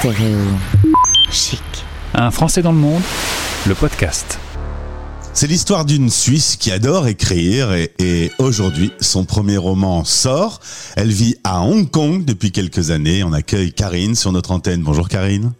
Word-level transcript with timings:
Stéréo 0.00 0.38
chic. 1.30 1.60
Un 2.14 2.30
Français 2.30 2.62
dans 2.62 2.72
le 2.72 2.78
monde, 2.78 3.02
le 3.66 3.74
podcast. 3.74 4.38
C'est 5.34 5.46
l'histoire 5.46 5.84
d'une 5.84 6.08
Suisse 6.08 6.56
qui 6.56 6.72
adore 6.72 7.06
écrire 7.06 7.74
et, 7.74 7.92
et 7.98 8.32
aujourd'hui 8.38 8.92
son 9.02 9.26
premier 9.26 9.58
roman 9.58 10.06
sort. 10.06 10.60
Elle 10.96 11.10
vit 11.10 11.36
à 11.44 11.60
Hong 11.60 11.90
Kong 11.90 12.24
depuis 12.24 12.50
quelques 12.50 12.90
années. 12.90 13.22
On 13.24 13.34
accueille 13.34 13.74
Karine 13.74 14.14
sur 14.14 14.32
notre 14.32 14.52
antenne. 14.52 14.82
Bonjour 14.82 15.06
Karine. 15.06 15.52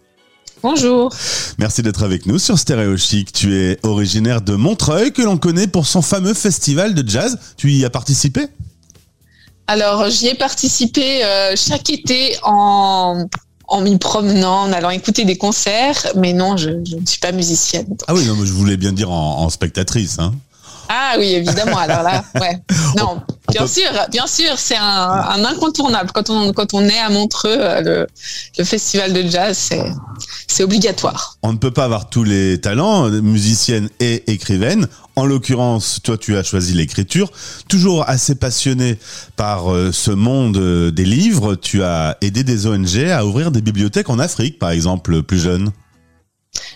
Bonjour. 0.63 1.15
Merci 1.59 1.83
d'être 1.83 2.03
avec 2.03 2.25
nous 2.25 2.39
sur 2.39 2.59
Stéréo 2.59 2.97
Chic. 2.97 3.33
Tu 3.33 3.55
es 3.59 3.79
originaire 3.83 4.41
de 4.41 4.55
Montreuil 4.55 5.13
que 5.13 5.21
l'on 5.21 5.37
connaît 5.37 5.67
pour 5.67 5.87
son 5.87 6.01
fameux 6.01 6.33
festival 6.33 6.95
de 6.95 7.07
jazz. 7.07 7.39
Tu 7.59 7.73
y 7.73 7.85
as 7.85 7.91
participé? 7.91 8.47
Alors, 9.67 10.09
j'y 10.09 10.29
ai 10.29 10.35
participé 10.35 11.27
euh, 11.27 11.57
chaque 11.57 11.91
été 11.91 12.39
en, 12.43 13.27
en 13.71 13.81
m'y 13.81 13.97
promenant, 13.99 14.63
en 14.63 14.73
allant 14.73 14.91
écouter 14.91 15.25
des 15.25 15.39
concerts, 15.39 16.09
mais 16.17 16.33
non, 16.33 16.57
je, 16.57 16.71
je 16.85 16.97
ne 16.97 17.07
suis 17.07 17.21
pas 17.21 17.33
musicienne. 17.33 17.87
donc. 17.89 18.01
Ah 18.09 18.15
oui, 18.15 18.25
non, 18.27 18.35
mais 18.37 18.45
je 18.47 18.53
voulais 18.53 18.77
bien 18.77 18.93
dire 18.93 19.11
en, 19.11 19.39
en 19.43 19.49
spectatrice. 19.49 20.19
Hein. 20.19 20.35
Ah 20.89 21.15
oui, 21.19 21.27
évidemment. 21.35 21.79
Alors 21.79 22.03
là, 22.03 22.25
ouais. 22.41 22.61
Non, 22.99 23.23
bien 23.51 23.63
peut- 23.63 23.69
sûr, 23.69 23.91
bien 24.11 24.27
sûr, 24.27 24.53
c'est 24.57 24.77
un, 24.77 24.83
un 24.83 25.45
incontournable. 25.45 26.11
Quand 26.13 26.31
on, 26.31 26.53
quand 26.53 26.75
on 26.75 26.83
est 26.89 26.99
à 26.99 27.11
Montreux, 27.11 27.57
euh, 27.59 27.81
le, 27.81 28.07
le 28.59 28.65
festival 28.65 29.13
de 29.13 29.23
jazz, 29.29 29.57
c'est, 29.57 29.85
c'est 30.47 30.63
obligatoire. 30.65 31.37
On 31.43 31.53
ne 31.53 31.59
peut 31.59 31.71
pas 31.71 31.85
avoir 31.85 32.09
tous 32.11 32.25
les 32.25 32.61
talents, 32.61 33.09
musicienne 33.09 33.89
et 34.01 34.31
écrivaine. 34.33 34.87
En 35.17 35.27
l'occurrence, 35.27 35.99
toi, 36.03 36.17
tu 36.17 36.37
as 36.37 36.43
choisi 36.43 36.73
l'écriture. 36.73 37.31
Toujours 37.69 38.09
assez 38.09 38.35
passionné 38.35 38.99
par 39.37 39.71
euh, 39.73 39.91
ce 39.93 40.11
monde 40.13 40.57
euh, 40.57 40.91
des 40.91 41.05
livres, 41.05 41.57
tu 41.57 41.83
as 41.83 42.17
aidé 42.23 42.45
des 42.45 42.67
ONG 42.67 42.97
à 43.13 43.27
ouvrir 43.27 43.51
des 43.51 43.61
bibliothèques 43.61 44.09
en 44.09 44.19
Afrique, 44.19 44.59
par 44.59 44.71
exemple, 44.71 45.23
plus 45.23 45.39
jeune. 45.41 45.73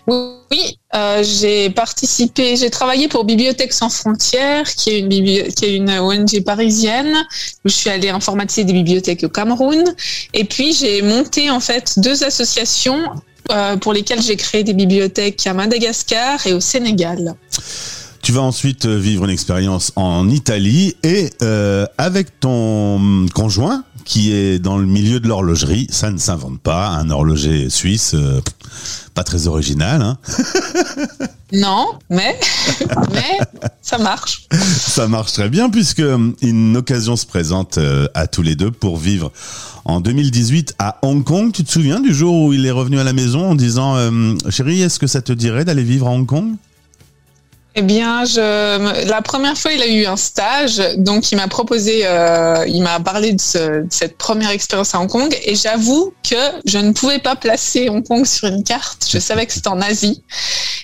Oui, 0.06 0.78
euh, 0.94 1.22
j'ai 1.22 1.70
participé, 1.70 2.56
j'ai 2.56 2.68
travaillé 2.68 3.08
pour 3.08 3.24
Bibliothèques 3.24 3.72
sans 3.72 3.88
frontières, 3.88 4.70
qui 4.74 4.90
est 4.90 5.66
une, 5.66 5.90
ONG 5.90 6.44
parisienne, 6.44 7.14
je 7.64 7.70
suis 7.70 7.88
allée 7.88 8.10
informatiser 8.10 8.64
des 8.64 8.74
bibliothèques 8.74 9.24
au 9.24 9.30
Cameroun. 9.30 9.82
Et 10.34 10.44
puis 10.44 10.74
j'ai 10.74 11.00
monté 11.00 11.50
en 11.50 11.60
fait 11.60 11.98
deux 11.98 12.22
associations 12.22 13.00
euh, 13.50 13.76
pour 13.78 13.94
lesquelles 13.94 14.20
j'ai 14.20 14.36
créé 14.36 14.62
des 14.62 14.74
bibliothèques 14.74 15.46
à 15.46 15.54
Madagascar 15.54 16.46
et 16.46 16.52
au 16.52 16.60
Sénégal. 16.60 17.34
Tu 18.20 18.32
vas 18.32 18.42
ensuite 18.42 18.84
euh, 18.84 18.98
vivre 18.98 19.24
une 19.24 19.30
expérience 19.30 19.92
en 19.96 20.28
Italie 20.28 20.96
et 21.02 21.30
avec 21.96 22.40
ton 22.40 23.26
conjoint 23.34 23.84
qui 24.04 24.32
est 24.32 24.58
dans 24.58 24.78
le 24.78 24.86
milieu 24.86 25.20
de 25.20 25.28
l'horlogerie, 25.28 25.86
ça 25.90 26.10
ne 26.10 26.18
s'invente 26.18 26.60
pas, 26.60 26.88
un 26.88 27.10
horloger 27.10 27.70
suisse, 27.70 28.14
euh, 28.14 28.40
pas 29.14 29.24
très 29.24 29.46
original, 29.46 30.02
hein. 30.02 30.18
Non, 31.54 31.92
mais 32.10 32.38
mais 33.12 33.38
ça 33.80 33.98
marche. 33.98 34.48
Ça 34.50 35.06
marche 35.06 35.32
très 35.32 35.48
bien 35.48 35.70
puisque 35.70 36.00
euh, 36.00 36.32
une 36.42 36.76
occasion 36.76 37.14
se 37.16 37.26
présente 37.26 37.78
euh, 37.78 38.08
à 38.14 38.26
tous 38.26 38.42
les 38.42 38.56
deux 38.56 38.72
pour 38.72 38.96
vivre 38.96 39.30
en 39.84 40.00
2018 40.00 40.74
à 40.78 40.98
Hong 41.02 41.22
Kong. 41.22 41.52
Tu 41.52 41.62
te 41.62 41.70
souviens 41.70 42.00
du 42.00 42.12
jour 42.12 42.46
où 42.46 42.52
il 42.52 42.66
est 42.66 42.72
revenu 42.72 42.98
à 42.98 43.04
la 43.04 43.12
maison 43.12 43.50
en 43.50 43.54
disant 43.54 43.96
euh, 43.96 44.34
chérie, 44.50 44.82
est-ce 44.82 44.98
que 44.98 45.06
ça 45.06 45.22
te 45.22 45.32
dirait 45.32 45.64
d'aller 45.64 45.84
vivre 45.84 46.08
à 46.08 46.10
Hong 46.10 46.26
Kong? 46.26 46.56
Eh 47.76 47.82
bien, 47.82 48.24
je, 48.24 49.06
la 49.08 49.20
première 49.20 49.58
fois, 49.58 49.72
il 49.72 49.82
a 49.82 49.86
eu 49.88 50.06
un 50.06 50.16
stage, 50.16 50.80
donc 50.96 51.32
il 51.32 51.36
m'a 51.36 51.48
proposé, 51.48 52.02
euh, 52.04 52.64
il 52.68 52.82
m'a 52.82 53.00
parlé 53.00 53.32
de, 53.32 53.40
ce- 53.40 53.82
de 53.82 53.86
cette 53.90 54.16
première 54.16 54.50
expérience 54.50 54.94
à 54.94 55.00
Hong 55.00 55.08
Kong, 55.10 55.36
et 55.44 55.56
j'avoue 55.56 56.14
que 56.28 56.36
je 56.66 56.78
ne 56.78 56.92
pouvais 56.92 57.18
pas 57.18 57.34
placer 57.34 57.88
Hong 57.88 58.06
Kong 58.06 58.24
sur 58.26 58.46
une 58.46 58.62
carte. 58.62 59.04
Je 59.10 59.18
savais 59.18 59.44
que 59.44 59.52
c'était 59.52 59.68
en 59.68 59.80
Asie, 59.80 60.22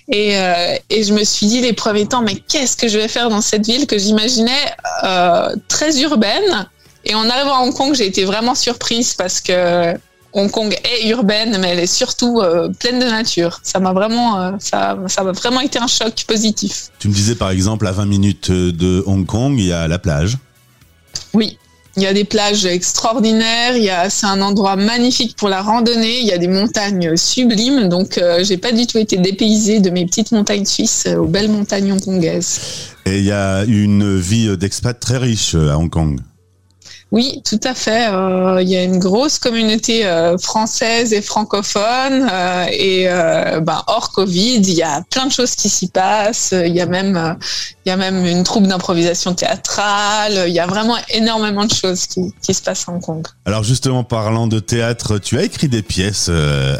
et, 0.08 0.36
euh, 0.36 0.74
je 0.90 1.12
me 1.12 1.22
suis 1.22 1.46
dit 1.46 1.60
les 1.60 1.72
premiers 1.74 2.06
temps, 2.06 2.22
mais 2.22 2.34
qu'est-ce 2.34 2.76
que 2.76 2.88
je 2.88 2.98
vais 2.98 3.06
faire 3.08 3.30
dans 3.30 3.40
cette 3.40 3.66
ville 3.66 3.86
que 3.86 3.96
j'imaginais 3.96 4.50
euh, 5.04 5.54
très 5.68 6.00
urbaine. 6.00 6.68
Et 7.04 7.14
en 7.14 7.30
arrivant 7.30 7.54
à 7.54 7.60
Hong 7.60 7.72
Kong, 7.72 7.94
j'ai 7.94 8.06
été 8.06 8.24
vraiment 8.24 8.56
surprise 8.56 9.14
parce 9.14 9.40
que 9.40 9.94
Hong 10.32 10.50
Kong 10.50 10.74
est 10.84 11.08
urbaine, 11.08 11.58
mais 11.60 11.70
elle 11.70 11.80
est 11.80 11.86
surtout 11.86 12.40
euh, 12.40 12.68
pleine 12.68 12.98
de 12.98 13.06
nature. 13.06 13.60
Ça 13.62 13.80
m'a 13.80 13.92
vraiment, 13.92 14.40
euh, 14.40 14.52
ça, 14.58 14.98
ça 15.06 15.24
m'a 15.24 15.32
vraiment 15.32 15.60
été 15.60 15.78
un 15.78 15.86
choc 15.86 16.24
positif. 16.26 16.90
Tu 16.98 17.08
me 17.08 17.12
disais 17.12 17.34
par 17.34 17.50
exemple 17.50 17.86
à 17.86 17.92
20 17.92 18.06
minutes 18.06 18.50
de 18.50 19.02
Hong 19.06 19.26
Kong, 19.26 19.54
il 19.58 19.66
y 19.66 19.72
a 19.72 19.88
la 19.88 19.98
plage. 19.98 20.38
Oui, 21.34 21.58
il 21.96 22.04
y 22.04 22.06
a 22.06 22.12
des 22.12 22.24
plages 22.24 22.66
extraordinaires. 22.66 23.76
Il 23.76 23.82
y 23.82 23.90
a, 23.90 24.08
c'est 24.10 24.26
un 24.26 24.40
endroit 24.40 24.76
magnifique 24.76 25.36
pour 25.36 25.48
la 25.48 25.60
randonnée. 25.60 26.20
Il 26.20 26.26
y 26.26 26.32
a 26.32 26.38
des 26.38 26.48
montagnes 26.48 27.16
sublimes. 27.16 27.88
Donc, 27.88 28.16
euh, 28.16 28.44
j'ai 28.44 28.56
pas 28.56 28.72
du 28.72 28.86
tout 28.86 28.98
été 28.98 29.16
dépaysée 29.16 29.80
de 29.80 29.90
mes 29.90 30.06
petites 30.06 30.30
montagnes 30.32 30.64
suisses 30.64 31.04
euh, 31.06 31.16
aux 31.16 31.26
belles 31.26 31.50
montagnes 31.50 31.92
hongkongaises. 31.92 32.60
Et 33.06 33.18
il 33.18 33.24
y 33.24 33.32
a 33.32 33.64
une 33.64 34.18
vie 34.18 34.56
d'expat 34.56 34.98
très 34.98 35.18
riche 35.18 35.54
à 35.54 35.76
Hong 35.76 35.90
Kong. 35.90 36.20
Oui, 37.12 37.42
tout 37.44 37.58
à 37.64 37.74
fait. 37.74 38.08
Euh, 38.08 38.62
il 38.62 38.68
y 38.68 38.76
a 38.76 38.84
une 38.84 38.98
grosse 38.98 39.38
communauté 39.38 40.06
euh, 40.06 40.38
française 40.38 41.12
et 41.12 41.22
francophone. 41.22 42.28
euh, 42.30 42.66
et 42.70 43.08
ben, 43.60 43.82
hors 43.88 44.10
Covid, 44.12 44.58
il 44.58 44.74
y 44.74 44.82
a 44.82 45.02
plein 45.10 45.26
de 45.26 45.32
choses 45.32 45.54
qui 45.54 45.68
s'y 45.68 45.88
passent. 45.88 46.54
Il 46.54 46.74
y 46.74 46.80
a 46.80 46.86
même, 46.86 47.36
une 47.86 48.44
troupe 48.44 48.66
d'improvisation 48.66 49.34
théâtrale. 49.34 50.44
Il 50.46 50.54
y 50.54 50.60
a 50.60 50.66
vraiment 50.66 50.96
énormément 51.08 51.64
de 51.64 51.72
choses 51.72 52.06
qui, 52.06 52.32
qui 52.42 52.54
se 52.54 52.62
passent 52.62 52.88
à 52.88 52.92
Hong 52.92 53.02
Kong. 53.02 53.26
Alors 53.44 53.64
justement, 53.64 54.04
parlant 54.04 54.46
de 54.46 54.60
théâtre, 54.60 55.18
tu 55.18 55.38
as 55.38 55.42
écrit 55.42 55.68
des 55.68 55.82
pièces 55.82 56.30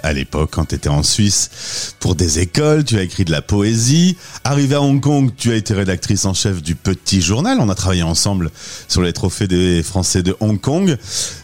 à 0.03 0.13
l'époque 0.13 0.51
quand 0.53 0.67
tu 0.67 0.77
étais 0.77 0.89
en 0.89 1.03
Suisse 1.03 1.95
pour 1.99 2.15
des 2.15 2.39
écoles, 2.39 2.85
tu 2.85 2.99
as 2.99 3.03
écrit 3.03 3.25
de 3.25 3.33
la 3.33 3.43
poésie. 3.43 4.17
Arrivé 4.45 4.77
à 4.77 4.83
Hong 4.83 5.01
Kong, 5.01 5.31
tu 5.37 5.51
as 5.53 5.57
été 5.57 5.75
rédactrice 5.75 6.25
en 6.25 6.35
chef 6.35 6.63
du 6.63 6.75
Petit 6.77 7.21
Journal. 7.21 7.59
On 7.61 7.69
a 7.69 7.75
travaillé 7.75 8.03
ensemble 8.03 8.51
sur 8.89 9.03
les 9.03 9.13
trophées 9.13 9.49
des 9.49 9.83
Français 9.83 10.20
de 10.23 10.37
Hong 10.41 10.61
Kong. 10.61 10.97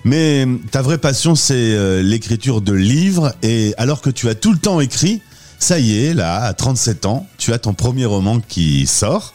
Mais 0.05 0.47
ta 0.71 0.83
vraie 0.83 0.99
passion, 0.99 1.35
c'est 1.35 1.55
euh, 1.55 2.03
l'écriture 2.03 2.61
de 2.61 2.73
livres. 2.73 3.35
Et 3.43 3.75
alors 3.79 4.01
que 4.01 4.11
tu 4.11 4.29
as 4.29 4.35
tout 4.35 4.53
le 4.53 4.59
temps 4.59 4.81
écrit, 4.81 5.23
ça 5.59 5.79
y 5.79 6.05
est, 6.05 6.15
là, 6.15 6.43
à 6.43 6.53
37 6.53 7.07
ans, 7.07 7.27
tu 7.39 7.53
as 7.53 7.59
ton 7.59 7.73
premier 7.73 8.05
roman 8.05 8.41
qui 8.41 8.87
sort 8.87 9.35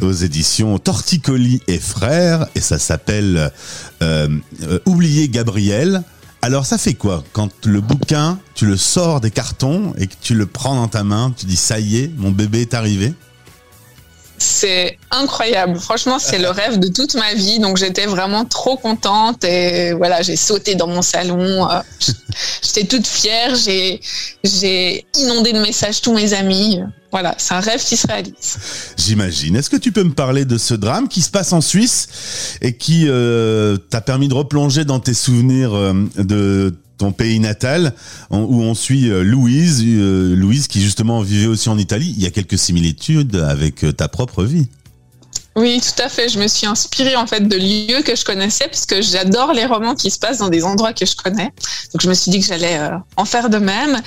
aux 0.00 0.12
éditions 0.12 0.78
Torticolis 0.78 1.60
et 1.68 1.78
Frères, 1.78 2.46
et 2.54 2.60
ça 2.60 2.78
s'appelle 2.78 3.52
euh, 4.02 4.28
euh, 4.62 4.78
Oublier 4.86 5.28
Gabriel. 5.28 6.02
Alors 6.42 6.64
ça 6.64 6.78
fait 6.78 6.94
quoi 6.94 7.22
quand 7.34 7.66
le 7.66 7.82
bouquin, 7.82 8.38
tu 8.54 8.64
le 8.64 8.78
sors 8.78 9.20
des 9.20 9.30
cartons 9.30 9.92
et 9.98 10.06
que 10.06 10.14
tu 10.22 10.34
le 10.34 10.46
prends 10.46 10.74
dans 10.74 10.88
ta 10.88 11.04
main, 11.04 11.34
tu 11.36 11.44
dis 11.44 11.56
ça 11.56 11.78
y 11.78 11.98
est, 11.98 12.10
mon 12.16 12.30
bébé 12.30 12.62
est 12.62 12.72
arrivé? 12.72 13.12
C'est 14.42 14.98
incroyable. 15.10 15.78
Franchement, 15.78 16.18
c'est 16.18 16.38
le 16.38 16.48
rêve 16.48 16.78
de 16.78 16.88
toute 16.88 17.14
ma 17.14 17.34
vie. 17.34 17.58
Donc, 17.58 17.76
j'étais 17.76 18.06
vraiment 18.06 18.46
trop 18.46 18.78
contente. 18.78 19.44
Et 19.44 19.92
voilà, 19.92 20.22
j'ai 20.22 20.36
sauté 20.36 20.74
dans 20.74 20.86
mon 20.86 21.02
salon. 21.02 21.70
Euh, 21.70 21.80
J'étais 22.62 22.84
toute 22.84 23.06
fière. 23.06 23.54
J'ai, 23.54 24.00
j'ai 24.42 25.04
inondé 25.18 25.52
de 25.52 25.60
messages 25.60 26.00
tous 26.00 26.14
mes 26.14 26.32
amis. 26.32 26.80
Voilà, 27.10 27.34
c'est 27.38 27.54
un 27.54 27.60
rêve 27.60 27.84
qui 27.84 27.96
se 27.96 28.06
réalise. 28.06 28.94
J'imagine. 28.96 29.56
Est-ce 29.56 29.68
que 29.68 29.76
tu 29.76 29.92
peux 29.92 30.04
me 30.04 30.14
parler 30.14 30.44
de 30.44 30.56
ce 30.56 30.74
drame 30.74 31.08
qui 31.08 31.20
se 31.20 31.30
passe 31.30 31.52
en 31.52 31.60
Suisse 31.60 32.56
et 32.62 32.76
qui 32.76 33.06
euh, 33.08 33.76
t'a 33.76 34.00
permis 34.00 34.28
de 34.28 34.34
replonger 34.34 34.84
dans 34.84 35.00
tes 35.00 35.14
souvenirs 35.14 35.74
euh, 35.74 35.92
de 36.16 36.74
ton 37.00 37.12
pays 37.12 37.40
natal, 37.40 37.94
où 38.30 38.62
on 38.62 38.74
suit 38.74 39.10
euh, 39.10 39.22
Louise, 39.22 39.82
euh, 39.84 40.36
Louise 40.36 40.68
qui 40.68 40.82
justement 40.82 41.22
vivait 41.22 41.46
aussi 41.46 41.70
en 41.70 41.78
Italie. 41.78 42.14
Il 42.16 42.22
y 42.22 42.26
a 42.26 42.30
quelques 42.30 42.58
similitudes 42.58 43.36
avec 43.36 43.84
euh, 43.84 43.92
ta 43.92 44.08
propre 44.08 44.44
vie. 44.44 44.68
Oui, 45.56 45.80
tout 45.80 46.02
à 46.02 46.08
fait. 46.08 46.28
Je 46.28 46.38
me 46.38 46.46
suis 46.46 46.66
inspirée 46.66 47.16
en 47.16 47.26
fait 47.26 47.40
de 47.40 47.56
lieux 47.56 48.02
que 48.02 48.14
je 48.14 48.24
connaissais 48.24 48.66
parce 48.68 48.84
que 48.86 49.00
j'adore 49.00 49.52
les 49.52 49.64
romans 49.64 49.94
qui 49.94 50.10
se 50.10 50.18
passent 50.18 50.38
dans 50.38 50.48
des 50.48 50.62
endroits 50.62 50.92
que 50.92 51.06
je 51.06 51.16
connais. 51.16 51.52
Donc 51.92 52.02
je 52.02 52.08
me 52.08 52.14
suis 52.14 52.30
dit 52.30 52.40
que 52.40 52.46
j'allais 52.46 52.78
en 53.16 53.24
faire 53.24 53.50
de 53.50 53.58
même. 53.58 54.00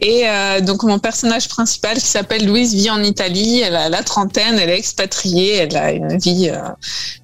Et 0.00 0.24
donc 0.62 0.82
mon 0.82 0.98
personnage 0.98 1.48
principal 1.48 1.98
qui 1.98 2.06
s'appelle 2.06 2.44
Louise 2.44 2.74
vit 2.74 2.90
en 2.90 3.02
Italie. 3.04 3.60
Elle 3.60 3.76
a 3.76 3.88
la 3.88 4.02
trentaine, 4.02 4.58
elle 4.58 4.70
est 4.70 4.78
expatriée, 4.78 5.54
elle 5.58 5.76
a 5.76 5.92
une 5.92 6.18
vie 6.18 6.50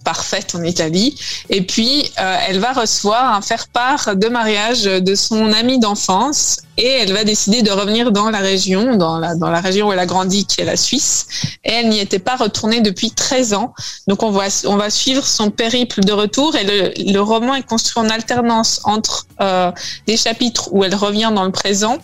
parfaite 0.05 0.55
en 0.55 0.62
Italie. 0.62 1.19
Et 1.51 1.62
puis 1.62 2.05
euh, 2.19 2.37
elle 2.49 2.61
va 2.61 2.73
recevoir 2.73 3.35
un 3.35 3.41
faire-part 3.41 4.17
de 4.17 4.29
mariage 4.29 4.85
de 4.85 5.15
son 5.15 5.53
ami 5.53 5.79
d'enfance 5.79 6.59
et 6.77 6.89
elle 6.89 7.12
va 7.12 7.25
décider 7.25 7.62
de 7.62 7.71
revenir 7.71 8.11
dans 8.11 8.31
la 8.31 8.39
région, 8.39 8.97
dans 8.97 9.19
la, 9.19 9.37
dans 9.37 9.51
la 9.51 9.61
région 9.61 9.89
où 9.89 9.93
elle 9.93 9.99
a 9.99 10.06
grandi, 10.06 10.45
qui 10.45 10.61
est 10.61 10.65
la 10.65 10.77
Suisse. 10.77 11.27
Et 11.65 11.73
elle 11.73 11.89
n'y 11.89 12.01
était 12.01 12.19
pas 12.19 12.35
retournée 12.35 12.81
depuis 12.81 13.12
13 13.12 13.55
ans. 13.55 13.75
Donc 14.09 14.23
on 14.23 14.31
va, 14.31 14.47
on 14.67 14.77
va 14.77 14.91
suivre 14.91 15.25
son 15.25 15.51
périple 15.51 16.01
de 16.01 16.12
retour 16.12 16.57
et 16.57 16.65
le, 16.65 17.12
le 17.12 17.21
roman 17.21 17.55
est 17.55 17.67
construit 17.67 18.05
en 18.05 18.11
alternance 18.11 18.81
entre 18.85 19.27
euh, 19.41 19.71
chapitres 20.17 20.69
où 20.73 20.85
elle 20.85 20.95
revient 20.95 21.33
dans 21.35 21.45
le 21.45 21.53
présent 21.53 21.99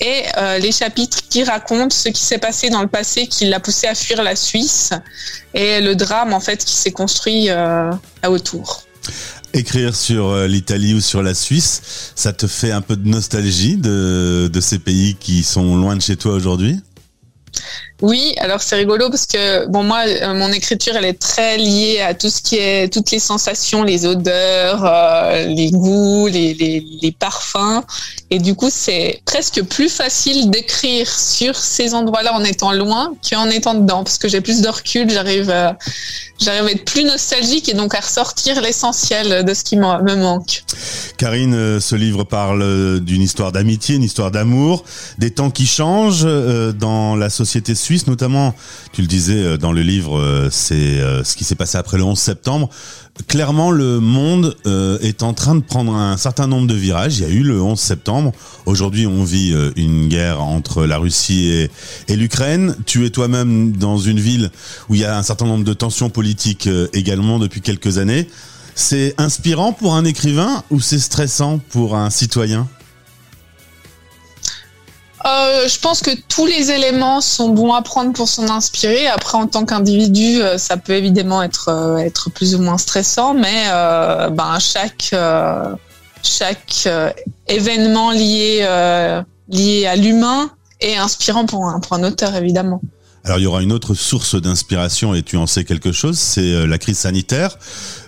et 0.00 0.22
euh, 0.38 0.58
les 0.58 0.72
chapitres 0.72 1.18
qui 1.28 1.44
racontent 1.44 1.94
ce 1.94 2.08
qui 2.08 2.22
s'est 2.22 2.38
passé 2.38 2.70
dans 2.70 2.82
le 2.82 2.88
passé 2.88 3.26
qui 3.26 3.46
l'a 3.46 3.60
poussé 3.60 3.86
à 3.86 3.94
fuir 3.94 4.22
la 4.22 4.36
Suisse 4.36 4.90
et 5.54 5.80
le 5.80 5.94
drame 5.94 6.32
en 6.32 6.40
fait 6.40 6.64
qui 6.64 6.74
s'est 6.74 6.92
construit 6.92 7.48
euh, 7.48 7.90
autour. 8.26 8.82
Écrire 9.52 9.94
sur 9.94 10.28
euh, 10.28 10.46
l'Italie 10.46 10.94
ou 10.94 11.00
sur 11.00 11.22
la 11.22 11.32
Suisse, 11.32 12.12
ça 12.16 12.32
te 12.32 12.46
fait 12.46 12.72
un 12.72 12.80
peu 12.80 12.96
de 12.96 13.08
nostalgie 13.08 13.76
de 13.76 14.60
ces 14.60 14.78
pays 14.78 15.14
qui 15.14 15.44
sont 15.44 15.76
loin 15.76 15.96
de 15.96 16.02
chez 16.02 16.16
toi 16.16 16.34
aujourd'hui? 16.34 16.80
Oui, 18.02 18.34
alors 18.38 18.60
c'est 18.60 18.74
rigolo 18.74 19.08
parce 19.08 19.24
que 19.24 19.66
bon 19.66 19.84
moi 19.84 20.00
euh, 20.06 20.34
mon 20.34 20.50
écriture 20.50 20.96
elle 20.96 21.04
est 21.04 21.18
très 21.18 21.56
liée 21.56 22.00
à 22.00 22.12
tout 22.12 22.28
ce 22.28 22.42
qui 22.42 22.56
est 22.56 22.92
toutes 22.92 23.12
les 23.12 23.20
sensations, 23.20 23.84
les 23.84 24.04
odeurs, 24.04 24.84
euh, 24.84 25.46
les 25.46 25.70
goûts, 25.70 26.26
les, 26.26 26.54
les, 26.54 27.12
parfums 27.12 27.84
et 28.30 28.40
du 28.40 28.56
coup 28.56 28.68
c'est 28.68 29.22
presque 29.24 29.62
plus 29.62 29.88
facile 29.88 30.50
d'écrire 30.50 31.08
sur 31.08 31.54
ces 31.54 31.94
endroits-là 31.94 32.34
en 32.34 32.42
étant 32.42 32.72
loin 32.72 33.14
qu'en 33.30 33.48
étant 33.48 33.74
dedans 33.74 34.02
parce 34.02 34.18
que 34.18 34.26
j'ai 34.26 34.40
plus 34.40 34.60
de 34.60 34.68
recul, 34.68 35.08
j'arrive 35.08 35.48
euh, 35.50 35.70
j'arrive 36.40 36.66
à 36.66 36.70
être 36.72 36.84
plus 36.84 37.04
nostalgique 37.04 37.68
et 37.68 37.74
donc 37.74 37.94
à 37.94 38.00
ressortir 38.00 38.60
l'essentiel 38.60 39.44
de 39.44 39.54
ce 39.54 39.62
qui 39.62 39.76
me 39.76 40.16
manque. 40.16 40.64
Karine, 41.16 41.78
ce 41.78 41.94
livre 41.94 42.24
parle 42.24 42.98
d'une 43.00 43.22
histoire 43.22 43.52
d'amitié, 43.52 43.94
une 43.94 44.02
histoire 44.02 44.32
d'amour, 44.32 44.84
des 45.18 45.30
temps 45.30 45.50
qui 45.50 45.66
changent 45.66 46.26
dans 46.74 47.14
la 47.14 47.30
société 47.30 47.76
suisse, 47.84 48.06
notamment, 48.06 48.54
tu 48.92 49.02
le 49.02 49.06
disais 49.06 49.36
euh, 49.36 49.56
dans 49.56 49.72
le 49.72 49.82
livre, 49.82 50.18
euh, 50.18 50.48
c'est 50.50 50.74
euh, 50.74 51.22
ce 51.22 51.36
qui 51.36 51.44
s'est 51.44 51.54
passé 51.54 51.78
après 51.78 51.98
le 51.98 52.04
11 52.04 52.18
septembre. 52.18 52.70
Clairement, 53.28 53.70
le 53.70 54.00
monde 54.00 54.56
est 54.64 55.22
en 55.22 55.34
train 55.34 55.54
de 55.54 55.60
prendre 55.60 55.94
un 55.94 56.16
certain 56.16 56.48
nombre 56.48 56.66
de 56.66 56.74
virages. 56.74 57.18
Il 57.18 57.22
y 57.22 57.26
a 57.26 57.30
eu 57.30 57.44
le 57.44 57.62
11 57.62 57.78
septembre. 57.78 58.32
Aujourd'hui, 58.66 59.06
on 59.06 59.22
vit 59.22 59.54
une 59.76 60.08
guerre 60.08 60.42
entre 60.42 60.84
la 60.84 60.98
Russie 60.98 61.46
et, 61.46 61.70
et 62.08 62.16
l'Ukraine. 62.16 62.74
Tu 62.86 63.06
es 63.06 63.10
toi-même 63.10 63.70
dans 63.70 63.98
une 63.98 64.18
ville 64.18 64.50
où 64.88 64.96
il 64.96 65.02
y 65.02 65.04
a 65.04 65.16
un 65.16 65.22
certain 65.22 65.46
nombre 65.46 65.62
de 65.62 65.72
tensions 65.74 66.10
politiques 66.10 66.68
également 66.92 67.38
depuis 67.38 67.60
quelques 67.60 67.98
années. 67.98 68.28
C'est 68.74 69.14
inspirant 69.16 69.72
pour 69.72 69.94
un 69.94 70.04
écrivain 70.04 70.64
ou 70.70 70.80
c'est 70.80 70.98
stressant 70.98 71.60
pour 71.70 71.94
un 71.94 72.10
citoyen? 72.10 72.66
Euh, 75.26 75.66
je 75.66 75.78
pense 75.78 76.00
que 76.02 76.10
tous 76.28 76.44
les 76.44 76.70
éléments 76.70 77.20
sont 77.22 77.48
bons 77.48 77.72
à 77.72 77.80
prendre 77.80 78.12
pour 78.12 78.28
s'en 78.28 78.48
inspirer. 78.50 79.06
Après, 79.06 79.38
en 79.38 79.46
tant 79.46 79.64
qu'individu, 79.64 80.42
euh, 80.42 80.58
ça 80.58 80.76
peut 80.76 80.92
évidemment 80.92 81.42
être, 81.42 81.68
euh, 81.68 81.96
être 81.96 82.30
plus 82.30 82.54
ou 82.54 82.58
moins 82.60 82.76
stressant, 82.76 83.32
mais 83.32 83.64
ben, 84.30 84.58
chaque, 84.58 85.14
chaque 86.22 86.88
événement 87.48 88.10
lié, 88.10 88.66
lié 89.48 89.86
à 89.86 89.96
l'humain 89.96 90.50
est 90.80 90.96
inspirant 90.96 91.46
pour 91.46 91.66
un, 91.66 91.80
pour 91.80 91.96
un 91.96 92.04
auteur, 92.04 92.34
évidemment. 92.36 92.80
Alors 93.26 93.38
il 93.38 93.42
y 93.42 93.46
aura 93.46 93.62
une 93.62 93.72
autre 93.72 93.94
source 93.94 94.34
d'inspiration 94.34 95.14
et 95.14 95.22
tu 95.22 95.38
en 95.38 95.46
sais 95.46 95.64
quelque 95.64 95.92
chose, 95.92 96.18
c'est 96.18 96.52
euh, 96.52 96.66
la 96.66 96.76
crise 96.76 96.98
sanitaire. 96.98 97.56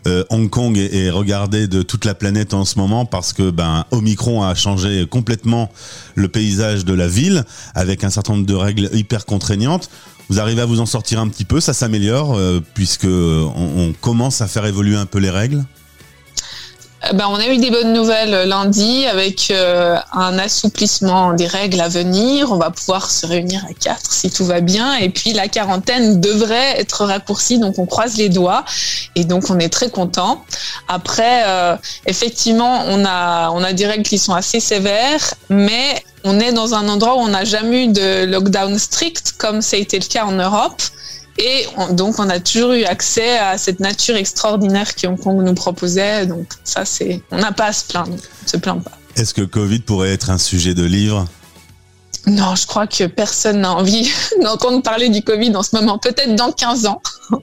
Euh, 0.07 0.25
Hong 0.29 0.51
Kong 0.51 0.77
est, 0.77 1.09
regardé 1.09 1.69
de 1.69 1.81
toute 1.81 2.05
la 2.05 2.15
planète 2.15 2.53
en 2.53 2.67
ce 2.67 2.79
moment 2.79 3.07
parce 3.07 3.33
que 3.33 3.51
ben 3.51 3.87
Omicron 3.93 4.43
a 4.43 4.55
changé 4.55 5.07
complètement 5.09 5.73
le 6.17 6.29
paysage 6.29 6.85
de 6.85 6.93
la 6.93 7.09
ville 7.09 7.45
avec 7.75 8.05
un 8.05 8.11
certain 8.11 8.35
nombre 8.35 8.47
de 8.47 8.55
règles 8.55 8.91
hyper 8.93 9.25
contraignantes. 9.25 9.89
Vous 10.29 10.39
arrivez 10.39 10.61
à 10.61 10.67
vous 10.67 10.81
en 10.81 10.87
sortir 10.87 11.19
un 11.19 11.29
petit 11.29 11.47
peu, 11.47 11.61
ça 11.61 11.73
s'améliore 11.73 12.37
euh, 12.37 12.61
commence 14.03 14.43
à 14.43 14.49
faire 14.49 14.67
évoluer 14.67 14.97
un 14.97 15.07
peu 15.07 15.19
les 15.19 15.31
règles. 15.31 15.65
Euh, 17.07 17.13
ben, 17.13 17.27
on 17.29 17.37
a 17.37 17.49
eu 17.49 17.59
des 17.59 17.71
bonnes 17.71 17.93
nouvelles 17.93 18.49
lundi 18.49 19.07
avec 19.07 19.51
euh, 19.51 19.97
un 20.13 20.39
assouplissement 20.39 21.33
des 21.33 21.47
règles 21.47 21.81
à 21.81 21.89
venir. 21.89 22.53
On 22.53 22.57
va 22.57 22.71
pouvoir 22.71 23.11
se 23.11 23.27
réunir 23.27 23.65
à 23.69 23.73
quatre 23.73 24.13
si 24.13 24.31
tout 24.31 24.45
va 24.45 24.61
bien. 24.61 24.95
Et 24.97 25.09
puis 25.09 25.33
la 25.33 25.49
quarantaine 25.49 26.21
devrait 26.21 26.81
être 26.81 27.05
raccourcie, 27.05 27.59
donc 27.59 27.79
on 27.79 27.87
croise 27.87 28.17
les 28.17 28.29
doigts. 28.29 28.65
Et 29.15 29.25
donc 29.25 29.51
on 29.51 29.59
est 29.59 29.69
très 29.69 29.91
content. 29.91 30.45
Après, 30.89 31.43
euh, 31.47 31.77
effectivement, 32.07 32.85
on 32.89 33.05
a 33.05 33.51
on 33.51 33.63
a 33.63 33.73
des 33.73 33.87
règles 33.87 34.05
qui 34.05 34.19
sont 34.19 34.35
assez 34.35 34.61
sévères, 34.61 35.35
mais 35.49 36.03
on 36.25 36.41
est 36.41 36.53
dans 36.53 36.75
un 36.75 36.89
endroit 36.89 37.17
où 37.17 37.21
on 37.21 37.29
n'a 37.29 37.45
jamais 37.45 37.85
eu 37.85 37.89
de 37.89 38.25
lockdown 38.25 38.79
strict 38.79 39.35
comme 39.39 39.63
ça 39.63 39.77
a 39.77 39.81
été 39.81 39.99
le 39.99 40.07
cas 40.07 40.25
en 40.25 40.33
Europe. 40.33 40.83
Et 41.39 41.67
donc, 41.91 42.19
on 42.19 42.29
a 42.31 42.41
toujours 42.41 42.73
eu 42.73 42.85
accès 42.85 43.39
à 43.39 43.59
cette 43.59 43.81
nature 43.81 44.17
extraordinaire 44.17 44.95
que 44.95 45.07
Hong 45.07 45.19
Kong 45.19 45.43
nous 45.45 45.55
proposait. 45.55 46.27
Donc, 46.27 46.47
ça, 46.65 46.85
c'est, 46.85 47.23
on 47.31 47.39
n'a 47.39 47.53
pas 47.53 47.67
à 47.67 47.73
se 47.73 47.85
plaindre. 47.85 48.17
On 48.45 48.49
se 48.49 48.57
plaint 48.57 48.83
pas. 48.83 48.93
Est-ce 49.17 49.35
que 49.35 49.43
Covid 49.43 49.81
pourrait 49.81 50.13
être 50.13 50.31
un 50.31 50.39
sujet 50.39 50.75
de 50.75 50.85
livre? 50.85 51.27
Non, 52.27 52.55
je 52.57 52.67
crois 52.67 52.87
que 52.87 53.05
personne 53.05 53.61
n'a 53.61 53.73
envie 53.73 54.11
d'entendre 54.43 54.83
parler 54.83 55.09
du 55.09 55.23
Covid 55.23 55.55
en 55.55 55.63
ce 55.63 55.77
moment. 55.77 55.99
Peut-être 55.99 56.35
dans 56.35 56.53
15 56.53 56.87
ans. 56.87 57.01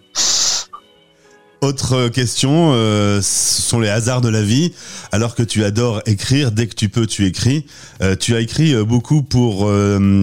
Autre 1.64 2.10
question, 2.10 2.74
euh, 2.74 3.22
ce 3.22 3.62
sont 3.62 3.80
les 3.80 3.88
hasards 3.88 4.20
de 4.20 4.28
la 4.28 4.42
vie. 4.42 4.74
Alors 5.14 5.34
que 5.34 5.44
tu 5.44 5.64
adores 5.64 6.02
écrire, 6.06 6.52
dès 6.52 6.68
que 6.68 6.76
tu 6.76 6.90
peux, 6.90 7.08
tu 7.08 7.26
écris. 7.26 7.66
Euh, 8.02 8.18
tu 8.20 8.36
as 8.36 8.42
écrit 8.42 8.76
euh, 8.76 8.84
beaucoup 8.84 9.22
pour 9.22 9.72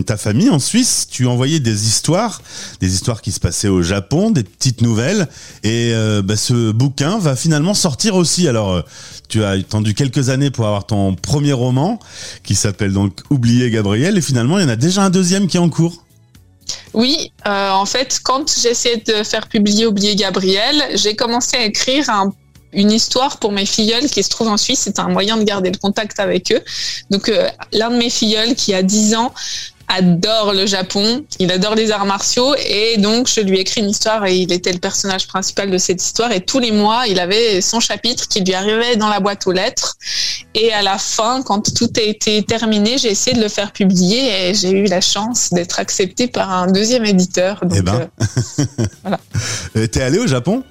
ta 0.05 0.19
famille 0.19 0.51
en 0.51 0.59
Suisse. 0.59 1.07
Tu 1.11 1.27
envoyais 1.27 1.59
des 1.59 1.87
histoires, 1.87 2.43
des 2.83 2.93
histoires 2.93 3.23
qui 3.23 3.33
se 3.33 3.41
passaient 3.41 3.69
au 3.69 3.81
Japon, 3.81 4.31
des 4.31 4.43
petites 4.43 4.83
nouvelles. 4.83 5.29
Et 5.63 5.95
bah, 6.23 6.37
ce 6.37 6.73
bouquin 6.73 7.19
va 7.19 7.35
finalement 7.37 7.73
sortir 7.73 8.17
aussi. 8.17 8.47
Alors, 8.47 8.85
tu 9.29 9.43
as 9.43 9.51
attendu 9.51 9.95
quelques 9.95 10.29
années 10.29 10.51
pour 10.51 10.67
avoir 10.67 10.85
ton 10.85 11.15
premier 11.15 11.55
roman, 11.55 12.01
qui 12.45 12.55
s'appelle 12.55 12.93
donc 12.93 13.23
Oublier 13.31 13.71
Gabriel. 13.71 14.19
Et 14.19 14.23
finalement, 14.23 14.59
il 14.59 14.63
y 14.63 14.67
en 14.67 14.69
a 14.69 14.77
déjà 14.77 15.05
un 15.05 15.11
deuxième 15.11 15.47
qui 15.47 15.57
est 15.57 15.61
en 15.61 15.71
cours. 15.71 16.05
Oui, 16.95 17.33
euh, 17.47 17.71
en 17.71 17.87
fait, 17.87 18.21
quand 18.23 18.45
essayé 18.65 18.97
de 18.97 19.23
faire 19.23 19.47
publier 19.49 19.87
Oublier 19.87 20.17
Gabriel, 20.17 20.83
j'ai 20.95 21.15
commencé 21.17 21.57
à 21.57 21.65
écrire 21.65 22.11
une 22.73 22.93
histoire 22.93 23.39
pour 23.39 23.53
mes 23.53 23.67
filleuls 23.67 24.09
qui 24.09 24.23
se 24.23 24.29
trouvent 24.29 24.49
en 24.49 24.57
Suisse. 24.57 24.81
C'est 24.85 24.99
un 24.99 25.09
moyen 25.09 25.37
de 25.37 25.45
garder 25.45 25.71
le 25.71 25.79
contact 25.79 26.21
avec 26.21 26.53
eux. 26.53 26.61
Donc, 27.11 27.29
euh, 27.29 27.49
l'un 27.73 27.91
de 27.91 27.97
mes 27.97 28.11
filleuls 28.11 28.55
qui 28.55 28.75
a 28.75 28.83
10 28.83 29.15
ans 29.15 29.33
adore 29.91 30.53
le 30.55 30.67
Japon, 30.67 31.25
il 31.39 31.51
adore 31.51 31.75
les 31.75 31.91
arts 31.91 32.07
martiaux 32.07 32.55
et 32.55 32.97
donc 32.99 33.29
je 33.29 33.41
lui 33.41 33.59
ai 33.59 33.61
écrit 33.61 33.81
une 33.81 33.91
histoire 33.91 34.25
et 34.27 34.37
il 34.37 34.53
était 34.53 34.73
le 34.73 34.79
personnage 34.79 35.27
principal 35.27 35.71
de 35.71 35.79
cette 35.79 36.03
histoire 36.03 36.33
et 36.33 36.41
tous 36.41 36.59
les 36.59 36.71
mois 36.71 37.07
il 37.09 37.19
avait 37.19 37.61
son 37.61 37.81
chapitre 37.81 38.29
qui 38.29 38.41
lui 38.41 38.55
arrivait 38.55 38.97
dans 38.97 39.09
la 39.09 39.21
boîte 39.21 39.47
aux 39.47 39.53
lettres 39.53 39.97
et 40.55 40.73
à 40.73 40.83
la 40.83 40.99
fin 40.99 41.43
quand 41.43 41.75
tout 41.75 41.91
a 41.97 42.03
été 42.03 42.43
terminé 42.45 42.99
j'ai 42.99 43.11
essayé 43.11 43.37
de 43.37 43.43
le 43.43 43.49
faire 43.49 43.73
publier 43.73 44.49
et 44.49 44.55
j'ai 44.55 44.71
eu 44.71 44.85
la 44.85 45.01
chance 45.01 45.51
d'être 45.53 45.81
accepté 45.81 46.29
par 46.29 46.51
un 46.53 46.67
deuxième 46.67 47.05
éditeur. 47.05 47.61
Donc, 47.63 47.79
eh 47.79 47.83
ben. 47.83 48.09
Euh, 48.21 48.65
voilà. 49.03 49.21
Euh, 49.77 49.87
t'es 49.87 50.03
allé 50.03 50.19
au 50.19 50.27
Japon? 50.27 50.63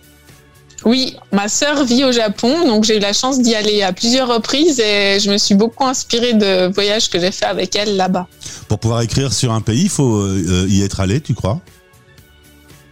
Oui, 0.85 1.17
ma 1.31 1.47
sœur 1.47 1.83
vit 1.83 2.05
au 2.05 2.11
Japon, 2.11 2.65
donc 2.65 2.83
j'ai 2.83 2.97
eu 2.97 2.99
la 2.99 3.13
chance 3.13 3.39
d'y 3.39 3.55
aller 3.55 3.81
à 3.83 3.91
plusieurs 3.91 4.27
reprises 4.27 4.79
et 4.79 5.19
je 5.19 5.29
me 5.29 5.37
suis 5.37 5.55
beaucoup 5.55 5.85
inspirée 5.85 6.33
de 6.33 6.71
voyages 6.73 7.09
que 7.09 7.19
j'ai 7.19 7.31
fait 7.31 7.45
avec 7.45 7.75
elle 7.75 7.97
là-bas. 7.97 8.27
Pour 8.67 8.79
pouvoir 8.79 9.01
écrire 9.01 9.33
sur 9.33 9.51
un 9.51 9.61
pays, 9.61 9.83
il 9.83 9.89
faut 9.89 10.17
euh, 10.17 10.65
y 10.69 10.81
être 10.81 10.99
allé, 10.99 11.19
tu 11.21 11.33
crois? 11.33 11.59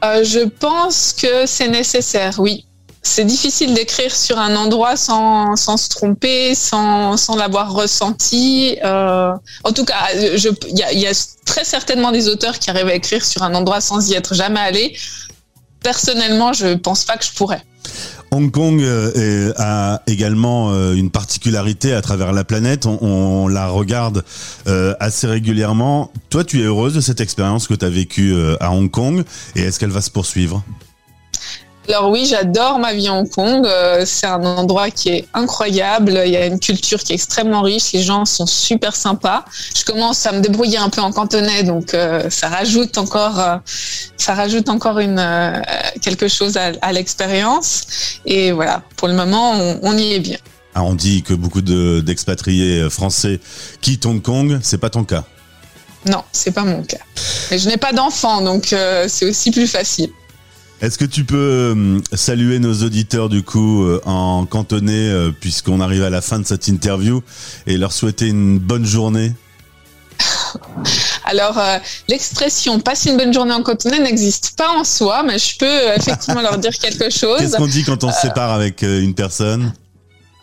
Euh, 0.04 0.24
Je 0.24 0.42
pense 0.42 1.14
que 1.14 1.46
c'est 1.46 1.70
nécessaire, 1.70 2.36
oui. 2.40 2.66
C'est 3.04 3.24
difficile 3.24 3.74
d'écrire 3.74 4.14
sur 4.14 4.38
un 4.38 4.56
endroit 4.58 4.98
sans, 4.98 5.56
sans 5.56 5.78
se 5.78 5.88
tromper, 5.88 6.56
sans, 6.56 7.16
sans 7.16 7.38
l'avoir 7.38 7.72
ressenti. 7.72 8.78
Euh, 8.84 9.32
en 9.64 9.72
tout 9.72 9.86
cas, 9.86 10.10
il 10.14 10.94
y, 10.94 11.00
y 11.00 11.08
a 11.08 11.28
très 11.46 11.64
certainement 11.64 12.12
des 12.12 12.28
auteurs 12.28 12.60
qui 12.60 12.70
arrivent 12.70 12.88
à 12.90 12.96
écrire 12.96 13.24
sur 13.24 13.44
un 13.44 13.56
endroit 13.56 13.80
sans 13.80 14.10
y 14.10 14.14
être 14.14 14.36
jamais 14.36 14.60
allé. 14.60 14.98
Personnellement, 15.82 16.52
je 16.52 16.74
pense 16.76 17.06
pas 17.06 17.16
que 17.16 17.24
je 17.24 17.32
pourrais. 17.32 17.62
Hong 18.32 18.52
Kong 18.52 18.82
euh, 18.82 19.54
a 19.58 20.02
également 20.08 20.72
euh, 20.72 20.94
une 20.94 21.10
particularité 21.10 21.94
à 21.94 22.02
travers 22.02 22.34
la 22.34 22.44
planète. 22.44 22.86
On, 22.86 23.48
la 23.48 23.68
regarde 23.68 24.24
euh, 24.68 24.94
assez 25.00 25.28
régulièrement. 25.28 26.12
Toi, 26.30 26.44
tu 26.44 26.62
es 26.62 26.64
heureuse 26.64 26.94
de 26.94 27.02
cette 27.02 27.22
expérience 27.22 27.68
que 27.68 27.74
tu 27.74 27.86
as 27.86 27.90
vécue 27.90 28.36
à 28.60 28.72
Hong 28.72 28.92
Kong 28.92 29.24
et 29.56 29.62
est-ce 29.62 29.80
qu'elle 29.80 29.92
va 29.92 30.02
se 30.02 30.12
poursuivre? 30.12 30.64
Alors 31.94 32.10
oui, 32.10 32.26
j'adore 32.26 32.80
ma 32.80 32.94
vie 32.94 33.08
à 33.08 33.14
Hong 33.14 33.30
Kong. 33.30 33.66
Euh, 33.66 34.04
c'est 34.06 34.28
un 34.28 34.44
endroit 34.44 34.92
qui 34.92 35.10
est 35.10 35.28
incroyable. 35.34 36.22
Il 36.26 36.32
y 36.32 36.36
a 36.36 36.46
une 36.46 36.60
culture 36.60 37.00
qui 37.00 37.14
est 37.14 37.16
extrêmement 37.16 37.62
riche. 37.62 37.94
Les 37.94 38.02
gens 38.02 38.26
sont 38.26 38.46
super 38.46 38.94
sympas. 38.96 39.46
Je 39.74 39.86
commence 39.86 40.26
à 40.26 40.34
me 40.34 40.42
débrouiller 40.42 40.80
un 40.80 40.90
peu 40.90 41.02
en 41.02 41.14
cantonais, 41.14 41.64
donc 41.64 41.94
euh, 41.94 42.30
ça 42.30 42.50
rajoute 42.50 42.98
encore, 42.98 43.40
euh, 43.40 43.56
ça 44.18 44.34
rajoute 44.34 44.68
encore 44.68 45.00
une 45.00 45.18
quelque 46.02 46.28
chose 46.28 46.58
à, 46.58 46.92
l'expérience. 46.92 48.20
Et 48.26 48.52
voilà, 48.52 48.84
pour 48.98 49.08
le 49.08 49.14
moment, 49.14 49.54
on, 49.82 49.98
y 49.98 50.14
est 50.14 50.20
bien. 50.20 50.38
Ah, 50.76 50.84
on 50.84 50.94
dit 50.94 51.24
que 51.24 51.34
beaucoup 51.34 51.62
d'expatriés 51.62 52.90
français 52.90 53.40
quittent 53.82 54.06
Hong 54.06 54.22
Kong. 54.22 54.60
C'est 54.62 54.78
pas 54.78 54.90
ton 54.90 55.06
cas? 55.06 55.24
Non, 56.06 56.24
c'est 56.32 56.52
pas 56.52 56.64
mon 56.64 56.84
cas. 56.84 56.98
Mais 57.50 57.58
je 57.58 57.70
n'ai 57.70 57.78
pas 57.78 57.94
d'enfant, 57.94 58.42
donc 58.42 58.76
c'est 59.08 59.26
aussi 59.26 59.52
plus 59.52 59.68
facile. 59.68 60.10
Est-ce 60.80 61.00
que 61.00 61.06
tu 61.06 61.24
peux 61.24 61.74
euh, 61.76 62.00
saluer 62.14 62.60
nos 62.60 62.84
auditeurs 62.84 63.30
du 63.30 63.42
coup 63.42 63.84
euh, 63.84 64.00
en 64.06 64.46
cantonais 64.46 65.10
euh, 65.10 65.32
puisqu'on 65.32 65.82
arrive 65.82 66.04
à 66.04 66.12
la 66.12 66.22
fin 66.22 66.38
de 66.38 66.46
cette 66.46 66.68
interview 66.68 67.24
et 67.66 67.78
leur 67.78 67.92
souhaiter 67.92 68.28
une 68.28 68.60
bonne 68.60 68.86
journée? 68.86 69.34
Alors, 71.26 71.60
l'expression 72.08 72.80
passer 72.80 73.12
une 73.12 73.18
bonne 73.18 73.34
journée 73.34 73.54
en 73.54 73.62
cantonais 73.62 74.00
n'existe 74.00 74.56
pas 74.58 74.70
en 74.70 74.84
soi, 74.84 75.22
mais 75.24 75.38
je 75.38 75.58
peux 75.58 75.80
effectivement 75.96 76.42
leur 76.42 76.58
dire 76.58 76.76
quelque 76.78 77.10
chose. 77.10 77.40
Qu'est-ce 77.40 77.58
qu'on 77.58 77.68
dit 77.68 77.84
quand 77.84 78.04
on 78.04 78.12
se 78.12 78.22
sépare 78.22 78.52
avec 78.52 78.82
une 78.82 79.14
personne? 79.14 79.74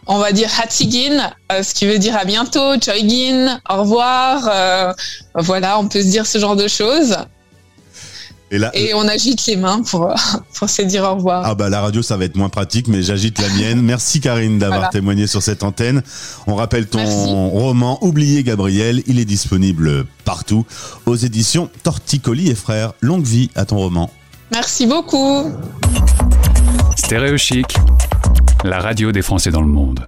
On 0.07 0.19
va 0.19 0.33
dire 0.33 0.51
Hatsigin, 0.61 1.33
ce 1.51 1.73
qui 1.73 1.87
veut 1.87 1.99
dire 1.99 2.17
à 2.17 2.25
bientôt, 2.25 2.79
Choigin, 2.81 3.59
au 3.71 3.81
revoir. 3.81 4.47
euh, 4.49 4.93
voilà, 5.37 5.79
on 5.79 5.89
peut 5.89 6.03
se 6.03 6.09
dire 6.09 6.27
ce 6.27 6.39
genre 6.39 6.57
de 6.57 6.69
choses. 6.69 7.17
Et 8.55 8.59
là, 8.59 8.71
Et 8.73 8.95
on 8.95 9.09
agite 9.09 9.47
les 9.47 9.57
mains 9.57 9.83
pour, 9.83 10.15
pour 10.55 10.71
se 10.71 10.83
dire 10.83 11.03
au 11.03 11.17
revoir. 11.17 11.43
Ah 11.45 11.57
bah 11.57 11.69
la 11.69 11.81
radio 11.81 12.03
ça 12.03 12.17
va 12.17 12.25
être 12.25 12.37
moins 12.37 12.49
pratique 12.49 12.87
mais 12.87 13.03
j'agite 13.03 13.41
la 13.41 13.49
mienne. 13.49 13.83
Merci 13.83 14.21
Karine 14.21 14.61
d'avoir 14.61 14.79
Voilà. 14.79 14.91
témoigné 14.93 15.27
sur 15.27 15.43
cette 15.43 15.65
antenne. 15.65 16.03
On 16.47 16.55
rappelle 16.55 16.87
ton 16.87 16.99
Merci. 16.99 17.13
roman 17.33 17.99
Oublié 18.05 18.45
Gabriel, 18.45 19.03
il 19.09 19.19
est 19.19 19.25
disponible 19.25 20.07
partout 20.25 20.65
aux 21.05 21.17
éditions 21.17 21.69
Torticolis 21.83 22.49
et 22.49 22.55
frères. 22.55 22.93
Longue 23.01 23.25
vie 23.25 23.51
à 23.57 23.65
ton 23.65 23.77
roman. 23.79 24.09
Merci 24.53 24.87
beaucoup. 24.87 25.51
Stéréo 26.97 27.37
Chic, 27.37 27.75
la 28.63 28.79
radio 28.79 29.11
des 29.11 29.23
Français 29.23 29.51
dans 29.51 29.63
le 29.63 29.67
monde. 29.67 30.07